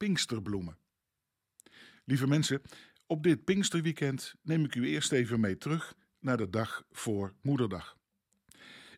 Pinksterbloemen. 0.00 0.78
Lieve 2.04 2.26
mensen, 2.26 2.62
op 3.06 3.22
dit 3.22 3.44
Pinksterweekend 3.44 4.34
neem 4.42 4.64
ik 4.64 4.74
u 4.74 4.88
eerst 4.88 5.12
even 5.12 5.40
mee 5.40 5.56
terug 5.56 5.94
naar 6.18 6.36
de 6.36 6.50
dag 6.50 6.84
voor 6.90 7.34
Moederdag. 7.42 7.96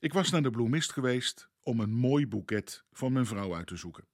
Ik 0.00 0.12
was 0.12 0.30
naar 0.30 0.42
de 0.42 0.50
bloemist 0.50 0.92
geweest 0.92 1.48
om 1.62 1.80
een 1.80 1.94
mooi 1.94 2.26
boeket 2.26 2.84
van 2.92 3.12
mijn 3.12 3.26
vrouw 3.26 3.54
uit 3.54 3.66
te 3.66 3.76
zoeken. 3.76 4.06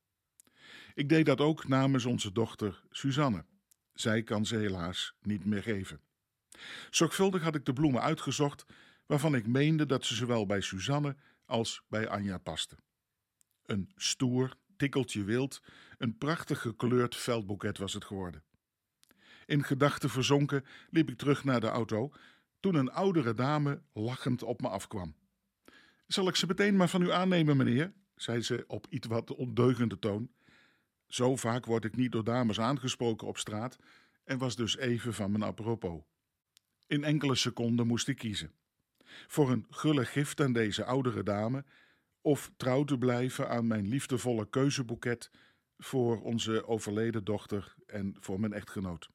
Ik 0.94 1.08
deed 1.08 1.26
dat 1.26 1.40
ook 1.40 1.68
namens 1.68 2.04
onze 2.04 2.32
dochter 2.32 2.82
Suzanne. 2.90 3.44
Zij 3.92 4.22
kan 4.22 4.46
ze 4.46 4.56
helaas 4.56 5.14
niet 5.20 5.44
meer 5.44 5.62
geven. 5.62 6.00
Zorgvuldig 6.90 7.42
had 7.42 7.54
ik 7.54 7.64
de 7.64 7.72
bloemen 7.72 8.02
uitgezocht 8.02 8.64
waarvan 9.06 9.34
ik 9.34 9.46
meende 9.46 9.86
dat 9.86 10.04
ze 10.04 10.14
zowel 10.14 10.46
bij 10.46 10.60
Suzanne 10.60 11.16
als 11.44 11.82
bij 11.88 12.08
Anja 12.08 12.38
pasten. 12.38 12.78
Een 13.62 13.90
stoer, 13.94 14.56
tikkeltje 14.78 15.24
wild, 15.24 15.62
een 15.98 16.18
prachtig 16.18 16.60
gekleurd 16.60 17.16
veldboeket 17.16 17.78
was 17.78 17.92
het 17.92 18.04
geworden. 18.04 18.42
In 19.46 19.64
gedachten 19.64 20.10
verzonken 20.10 20.64
liep 20.90 21.10
ik 21.10 21.18
terug 21.18 21.44
naar 21.44 21.60
de 21.60 21.68
auto 21.68 22.12
toen 22.60 22.74
een 22.74 22.90
oudere 22.90 23.34
dame 23.34 23.82
lachend 23.92 24.42
op 24.42 24.60
me 24.60 24.68
afkwam. 24.68 25.14
Zal 26.06 26.28
ik 26.28 26.36
ze 26.36 26.46
meteen 26.46 26.76
maar 26.76 26.88
van 26.88 27.02
u 27.02 27.10
aannemen, 27.10 27.56
meneer? 27.56 27.92
zei 28.16 28.42
ze 28.42 28.64
op 28.66 28.86
iets 28.90 29.06
wat 29.06 29.34
ondeugende 29.34 29.98
toon. 29.98 30.30
Zo 31.06 31.36
vaak 31.36 31.66
word 31.66 31.84
ik 31.84 31.96
niet 31.96 32.12
door 32.12 32.24
dames 32.24 32.60
aangesproken 32.60 33.26
op 33.26 33.38
straat 33.38 33.78
en 34.24 34.38
was 34.38 34.56
dus 34.56 34.76
even 34.76 35.14
van 35.14 35.30
mijn 35.30 35.42
apropos. 35.42 36.02
In 36.86 37.04
enkele 37.04 37.34
seconden 37.34 37.86
moest 37.86 38.08
ik 38.08 38.16
kiezen. 38.16 38.52
Voor 39.26 39.50
een 39.50 39.66
gulle 39.70 40.04
gift 40.04 40.40
aan 40.40 40.52
deze 40.52 40.84
oudere 40.84 41.22
dame 41.22 41.64
of 42.28 42.52
trouw 42.56 42.84
te 42.84 42.98
blijven 42.98 43.48
aan 43.48 43.66
mijn 43.66 43.88
liefdevolle 43.88 44.48
keuzeboeket 44.48 45.30
voor 45.78 46.20
onze 46.20 46.66
overleden 46.66 47.24
dochter 47.24 47.74
en 47.86 48.16
voor 48.20 48.40
mijn 48.40 48.52
echtgenoot. 48.52 49.08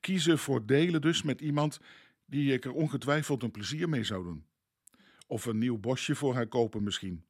Kiezen 0.00 0.38
voor 0.38 0.66
delen 0.66 1.00
dus 1.00 1.22
met 1.22 1.40
iemand 1.40 1.80
die 2.24 2.52
ik 2.52 2.64
er 2.64 2.72
ongetwijfeld 2.72 3.42
een 3.42 3.50
plezier 3.50 3.88
mee 3.88 4.04
zou 4.04 4.24
doen. 4.24 4.46
Of 5.26 5.44
een 5.44 5.58
nieuw 5.58 5.78
bosje 5.78 6.14
voor 6.14 6.34
haar 6.34 6.46
kopen 6.46 6.82
misschien. 6.82 7.24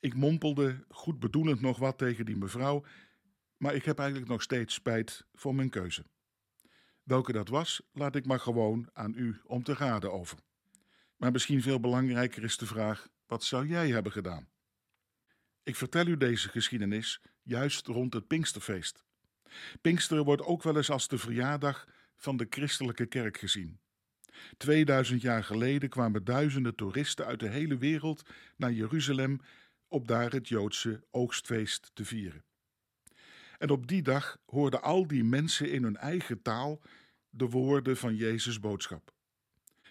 Ik 0.00 0.14
mompelde 0.14 0.84
goed 0.88 1.18
bedoelend 1.18 1.60
nog 1.60 1.78
wat 1.78 1.98
tegen 1.98 2.24
die 2.24 2.36
mevrouw, 2.36 2.84
maar 3.56 3.74
ik 3.74 3.84
heb 3.84 3.98
eigenlijk 3.98 4.30
nog 4.30 4.42
steeds 4.42 4.74
spijt 4.74 5.26
voor 5.34 5.54
mijn 5.54 5.70
keuze. 5.70 6.04
Welke 7.02 7.32
dat 7.32 7.48
was, 7.48 7.82
laat 7.92 8.16
ik 8.16 8.26
maar 8.26 8.40
gewoon 8.40 8.88
aan 8.92 9.14
u 9.16 9.40
om 9.44 9.62
te 9.62 9.74
raden 9.74 10.12
over. 10.12 10.38
Maar 11.18 11.32
misschien 11.32 11.62
veel 11.62 11.80
belangrijker 11.80 12.42
is 12.42 12.56
de 12.56 12.66
vraag: 12.66 13.08
wat 13.26 13.44
zou 13.44 13.66
jij 13.66 13.88
hebben 13.88 14.12
gedaan? 14.12 14.48
Ik 15.62 15.76
vertel 15.76 16.06
u 16.06 16.16
deze 16.16 16.48
geschiedenis 16.48 17.20
juist 17.42 17.86
rond 17.86 18.14
het 18.14 18.26
Pinksterfeest. 18.26 19.04
Pinksteren 19.80 20.24
wordt 20.24 20.42
ook 20.42 20.62
wel 20.62 20.76
eens 20.76 20.90
als 20.90 21.08
de 21.08 21.18
verjaardag 21.18 21.86
van 22.16 22.36
de 22.36 22.46
christelijke 22.50 23.06
kerk 23.06 23.38
gezien. 23.38 23.80
2000 24.56 25.22
jaar 25.22 25.44
geleden 25.44 25.88
kwamen 25.88 26.24
duizenden 26.24 26.74
toeristen 26.74 27.26
uit 27.26 27.40
de 27.40 27.48
hele 27.48 27.76
wereld 27.76 28.22
naar 28.56 28.72
Jeruzalem 28.72 29.40
om 29.88 30.06
daar 30.06 30.32
het 30.32 30.48
Joodse 30.48 31.06
oogstfeest 31.10 31.90
te 31.94 32.04
vieren. 32.04 32.44
En 33.58 33.70
op 33.70 33.86
die 33.86 34.02
dag 34.02 34.38
hoorden 34.46 34.82
al 34.82 35.06
die 35.06 35.24
mensen 35.24 35.72
in 35.72 35.82
hun 35.82 35.96
eigen 35.96 36.42
taal 36.42 36.82
de 37.30 37.48
woorden 37.48 37.96
van 37.96 38.16
Jezus' 38.16 38.60
boodschap. 38.60 39.17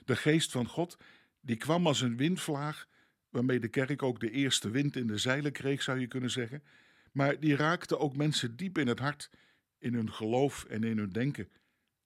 De 0.08 0.16
geest 0.16 0.52
van 0.52 0.68
God, 0.68 0.98
die 1.42 1.56
kwam 1.56 1.88
als 1.88 2.02
een 2.02 2.18
windvlaag, 2.18 2.88
waarmee 3.30 3.60
de 3.60 3.68
kerk 3.68 4.04
ook 4.04 4.20
de 4.20 4.32
eerste 4.32 4.70
wind 4.70 4.96
in 4.96 5.08
de 5.08 5.18
zeilen 5.18 5.52
kreeg, 5.52 5.82
zou 5.82 6.00
je 6.00 6.08
kunnen 6.08 6.32
zeggen, 6.32 6.64
maar 7.12 7.40
die 7.40 7.56
raakte 7.56 7.98
ook 7.98 8.16
mensen 8.16 8.56
diep 8.56 8.78
in 8.78 8.88
het 8.88 9.00
hart, 9.00 9.30
in 9.78 9.94
hun 9.94 10.14
geloof 10.14 10.64
en 10.64 10.84
in 10.84 10.98
hun 10.98 11.10
denken, 11.10 11.50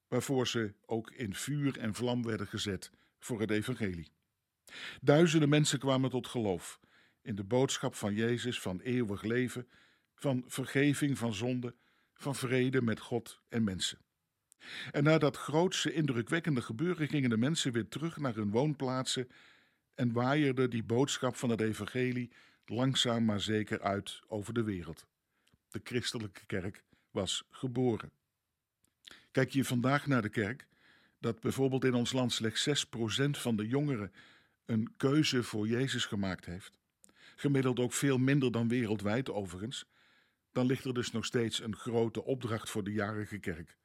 waarvoor 0.08 0.48
ze 0.48 0.74
ook 0.86 1.10
in 1.10 1.34
vuur 1.34 1.78
en 1.78 1.94
vlam 1.94 2.22
werden 2.22 2.46
gezet 2.46 2.90
voor 3.18 3.40
het 3.40 3.50
evangelie. 3.50 4.12
Duizenden 5.00 5.48
mensen 5.48 5.78
kwamen 5.78 6.10
tot 6.10 6.26
geloof 6.26 6.80
in 7.20 7.34
de 7.34 7.44
boodschap 7.44 7.94
van 7.94 8.14
Jezus 8.14 8.60
van 8.60 8.80
eeuwig 8.80 9.22
leven, 9.22 9.68
van 10.14 10.44
vergeving 10.46 11.18
van 11.18 11.34
zonde, 11.34 11.74
van 12.14 12.34
vrede 12.34 12.82
met 12.82 13.00
God 13.00 13.40
en 13.48 13.64
mensen. 13.64 13.98
En 14.90 15.04
na 15.04 15.18
dat 15.18 15.36
grootse, 15.36 15.92
indrukwekkende 15.92 16.62
gebeuren 16.62 17.08
gingen 17.08 17.30
de 17.30 17.36
mensen 17.36 17.72
weer 17.72 17.88
terug 17.88 18.16
naar 18.16 18.34
hun 18.34 18.50
woonplaatsen 18.50 19.28
en 19.94 20.12
waaierden 20.12 20.70
die 20.70 20.82
boodschap 20.82 21.36
van 21.36 21.50
het 21.50 21.60
evangelie 21.60 22.30
langzaam 22.66 23.24
maar 23.24 23.40
zeker 23.40 23.80
uit 23.80 24.20
over 24.26 24.54
de 24.54 24.62
wereld. 24.62 25.06
De 25.68 25.80
christelijke 25.84 26.46
kerk 26.46 26.82
was 27.10 27.44
geboren. 27.50 28.10
Kijk 29.30 29.50
je 29.50 29.64
vandaag 29.64 30.06
naar 30.06 30.22
de 30.22 30.28
kerk, 30.28 30.66
dat 31.18 31.40
bijvoorbeeld 31.40 31.84
in 31.84 31.94
ons 31.94 32.12
land 32.12 32.32
slechts 32.32 32.86
6% 32.86 33.30
van 33.30 33.56
de 33.56 33.66
jongeren 33.66 34.12
een 34.64 34.94
keuze 34.96 35.42
voor 35.42 35.68
Jezus 35.68 36.04
gemaakt 36.04 36.44
heeft, 36.44 36.72
gemiddeld 37.36 37.80
ook 37.80 37.92
veel 37.92 38.18
minder 38.18 38.52
dan 38.52 38.68
wereldwijd 38.68 39.30
overigens, 39.30 39.86
dan 40.52 40.66
ligt 40.66 40.84
er 40.84 40.94
dus 40.94 41.10
nog 41.10 41.24
steeds 41.24 41.62
een 41.62 41.76
grote 41.76 42.24
opdracht 42.24 42.70
voor 42.70 42.84
de 42.84 42.92
jarige 42.92 43.38
kerk. 43.38 43.76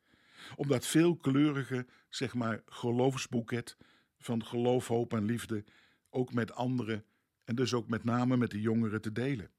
Om 0.56 0.68
dat 0.68 0.86
veelkleurige, 0.86 1.86
zeg 2.10 2.34
maar, 2.34 2.62
geloofsboeket 2.66 3.78
van 4.18 4.46
geloof, 4.46 4.88
hoop 4.88 5.14
en 5.14 5.26
liefde 5.26 5.64
ook 6.10 6.34
met 6.34 6.54
anderen 6.54 7.06
en 7.44 7.56
dus 7.56 7.74
ook 7.74 7.88
met 7.88 8.04
name 8.04 8.38
met 8.38 8.52
de 8.52 8.62
jongeren 8.62 9.02
te 9.02 9.12
delen. 9.12 9.52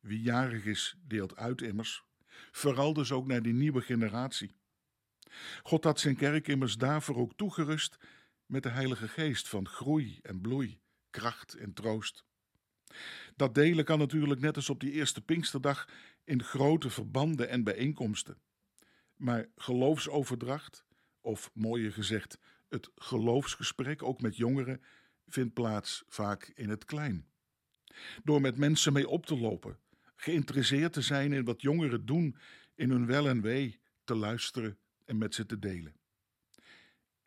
Wie 0.00 0.20
jarig 0.20 0.64
is, 0.64 0.96
deelt 1.02 1.36
uit 1.36 1.62
immers, 1.62 2.04
vooral 2.52 2.92
dus 2.92 3.12
ook 3.12 3.26
naar 3.26 3.42
die 3.42 3.52
nieuwe 3.52 3.80
generatie. 3.80 4.54
God 5.62 5.84
had 5.84 6.00
zijn 6.00 6.16
kerk 6.16 6.48
immers 6.48 6.76
daarvoor 6.76 7.16
ook 7.16 7.36
toegerust 7.36 7.98
met 8.46 8.62
de 8.62 8.68
Heilige 8.68 9.08
Geest 9.08 9.48
van 9.48 9.68
groei 9.68 10.18
en 10.22 10.40
bloei, 10.40 10.80
kracht 11.10 11.54
en 11.54 11.72
troost. 11.72 12.24
Dat 13.36 13.54
delen 13.54 13.84
kan 13.84 13.98
natuurlijk 13.98 14.40
net 14.40 14.56
als 14.56 14.70
op 14.70 14.80
die 14.80 14.92
eerste 14.92 15.20
Pinksterdag 15.20 15.88
in 16.24 16.42
grote 16.42 16.90
verbanden 16.90 17.48
en 17.48 17.64
bijeenkomsten. 17.64 18.38
Maar 19.16 19.48
geloofsoverdracht, 19.56 20.84
of 21.20 21.50
mooier 21.54 21.92
gezegd, 21.92 22.38
het 22.68 22.90
geloofsgesprek, 22.94 24.02
ook 24.02 24.20
met 24.20 24.36
jongeren, 24.36 24.82
vindt 25.26 25.54
plaats 25.54 26.04
vaak 26.06 26.52
in 26.54 26.68
het 26.68 26.84
klein. 26.84 27.26
Door 28.24 28.40
met 28.40 28.56
mensen 28.56 28.92
mee 28.92 29.08
op 29.08 29.26
te 29.26 29.36
lopen, 29.36 29.78
geïnteresseerd 30.16 30.92
te 30.92 31.00
zijn 31.00 31.32
in 31.32 31.44
wat 31.44 31.62
jongeren 31.62 32.06
doen, 32.06 32.36
in 32.74 32.90
hun 32.90 33.06
wel 33.06 33.28
en 33.28 33.40
wee, 33.40 33.80
te 34.04 34.14
luisteren 34.14 34.78
en 35.04 35.18
met 35.18 35.34
ze 35.34 35.46
te 35.46 35.58
delen. 35.58 35.94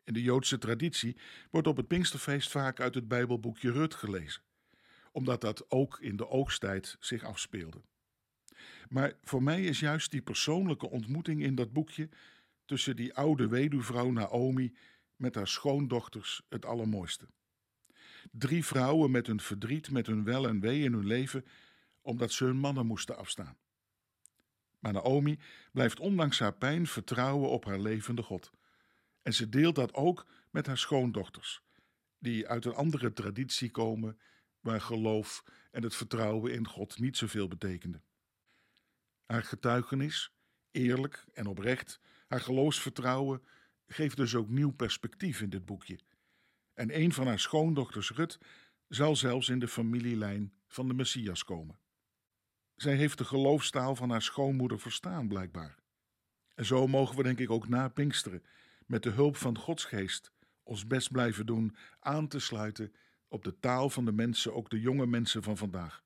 In 0.04 0.12
de 0.12 0.22
Joodse 0.22 0.58
traditie 0.58 1.16
wordt 1.50 1.66
op 1.66 1.76
het 1.76 1.88
Pinksterfeest 1.88 2.50
vaak 2.50 2.80
uit 2.80 2.94
het 2.94 3.08
Bijbelboekje 3.08 3.72
Rut 3.72 3.94
gelezen, 3.94 4.42
omdat 5.12 5.40
dat 5.40 5.70
ook 5.70 6.00
in 6.00 6.16
de 6.16 6.28
oogsttijd 6.28 6.96
zich 7.00 7.24
afspeelde. 7.24 7.82
Maar 8.88 9.12
voor 9.22 9.42
mij 9.42 9.64
is 9.64 9.80
juist 9.80 10.10
die 10.10 10.22
persoonlijke 10.22 10.90
ontmoeting 10.90 11.42
in 11.42 11.54
dat 11.54 11.72
boekje 11.72 12.08
tussen 12.64 12.96
die 12.96 13.14
oude 13.14 13.48
weduwvrouw 13.48 14.10
Naomi 14.10 14.74
met 15.16 15.34
haar 15.34 15.48
schoondochters 15.48 16.42
het 16.48 16.64
allermooiste. 16.64 17.26
Drie 18.30 18.64
vrouwen 18.64 19.10
met 19.10 19.26
hun 19.26 19.40
verdriet, 19.40 19.90
met 19.90 20.06
hun 20.06 20.24
wel 20.24 20.48
en 20.48 20.60
wee 20.60 20.82
in 20.82 20.92
hun 20.92 21.06
leven, 21.06 21.44
omdat 22.02 22.32
ze 22.32 22.44
hun 22.44 22.56
mannen 22.56 22.86
moesten 22.86 23.16
afstaan. 23.16 23.56
Maar 24.78 24.92
Naomi 24.92 25.38
blijft 25.72 26.00
ondanks 26.00 26.38
haar 26.38 26.54
pijn 26.54 26.86
vertrouwen 26.86 27.50
op 27.50 27.64
haar 27.64 27.80
levende 27.80 28.22
God. 28.22 28.50
En 29.22 29.34
ze 29.34 29.48
deelt 29.48 29.74
dat 29.74 29.94
ook 29.94 30.26
met 30.50 30.66
haar 30.66 30.78
schoondochters, 30.78 31.62
die 32.18 32.48
uit 32.48 32.64
een 32.64 32.74
andere 32.74 33.12
traditie 33.12 33.70
komen 33.70 34.18
waar 34.60 34.80
geloof 34.80 35.44
en 35.70 35.82
het 35.82 35.94
vertrouwen 35.94 36.52
in 36.52 36.66
God 36.66 36.98
niet 36.98 37.16
zoveel 37.16 37.48
betekenden. 37.48 38.02
Haar 39.30 39.42
getuigenis, 39.42 40.32
eerlijk 40.70 41.24
en 41.32 41.46
oprecht, 41.46 42.00
haar 42.28 42.40
geloofsvertrouwen 42.40 43.42
geeft 43.86 44.16
dus 44.16 44.34
ook 44.34 44.48
nieuw 44.48 44.70
perspectief 44.70 45.40
in 45.40 45.50
dit 45.50 45.64
boekje. 45.64 45.98
En 46.74 47.00
een 47.00 47.12
van 47.12 47.26
haar 47.26 47.38
schoondochters, 47.38 48.10
Rut, 48.10 48.38
zal 48.88 49.16
zelfs 49.16 49.48
in 49.48 49.58
de 49.58 49.68
familielijn 49.68 50.52
van 50.66 50.88
de 50.88 50.94
Messias 50.94 51.44
komen. 51.44 51.78
Zij 52.76 52.94
heeft 52.94 53.18
de 53.18 53.24
geloofstaal 53.24 53.96
van 53.96 54.10
haar 54.10 54.22
schoonmoeder 54.22 54.80
verstaan, 54.80 55.28
blijkbaar. 55.28 55.78
En 56.54 56.64
zo 56.64 56.86
mogen 56.86 57.16
we 57.16 57.22
denk 57.22 57.38
ik 57.38 57.50
ook 57.50 57.68
na 57.68 57.88
Pinksteren, 57.88 58.44
met 58.86 59.02
de 59.02 59.10
hulp 59.10 59.36
van 59.36 59.58
Gods 59.58 59.84
geest, 59.84 60.32
ons 60.62 60.86
best 60.86 61.12
blijven 61.12 61.46
doen 61.46 61.76
aan 62.00 62.28
te 62.28 62.38
sluiten 62.38 62.94
op 63.28 63.44
de 63.44 63.58
taal 63.58 63.90
van 63.90 64.04
de 64.04 64.12
mensen, 64.12 64.54
ook 64.54 64.70
de 64.70 64.80
jonge 64.80 65.06
mensen 65.06 65.42
van 65.42 65.56
vandaag. 65.56 66.04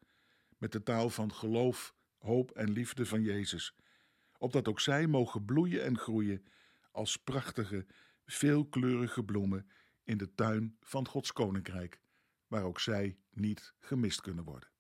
Met 0.59 0.73
de 0.73 0.83
taal 0.83 1.11
van 1.11 1.33
geloof, 1.33 1.95
hoop 2.25 2.51
en 2.51 2.71
liefde 2.71 3.07
van 3.07 3.23
Jezus. 3.23 3.75
Opdat 4.39 4.69
ook 4.69 4.81
zij 4.81 5.07
mogen 5.07 5.45
bloeien 5.45 5.85
en 5.85 5.99
groeien 5.99 6.45
als 6.91 7.17
prachtige, 7.17 7.87
veelkleurige 8.27 9.25
bloemen 9.25 9.71
in 10.05 10.19
de 10.19 10.35
tuin 10.35 10.77
van 10.81 11.09
Gods 11.09 11.33
koninkrijk, 11.33 12.01
waar 12.47 12.63
ook 12.63 12.81
zij 12.81 13.19
niet 13.31 13.75
gemist 13.79 14.21
kunnen 14.21 14.45
worden. 14.45 14.74